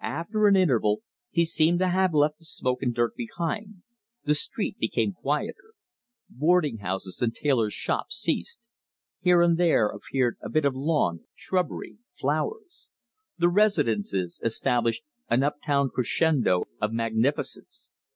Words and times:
After 0.00 0.46
an 0.46 0.54
interval 0.54 1.02
he 1.32 1.44
seemed 1.44 1.80
to 1.80 1.88
have 1.88 2.14
left 2.14 2.38
the 2.38 2.44
smoke 2.44 2.84
and 2.84 2.94
dirt 2.94 3.16
behind. 3.16 3.82
The 4.22 4.36
street 4.36 4.78
became 4.78 5.14
quieter. 5.14 5.72
Boarding 6.28 6.76
houses 6.78 7.20
and 7.20 7.34
tailors' 7.34 7.72
shops 7.72 8.14
ceased. 8.14 8.60
Here 9.18 9.42
and 9.42 9.58
there 9.58 9.88
appeared 9.88 10.36
a 10.40 10.48
bit 10.50 10.64
of 10.66 10.76
lawn, 10.76 11.24
shrubbery, 11.34 11.98
flowers. 12.12 12.86
The 13.38 13.48
residences 13.48 14.38
established 14.44 15.02
an 15.28 15.42
uptown 15.42 15.90
crescendo 15.90 16.62
of 16.80 16.92
magnificence. 16.92 17.90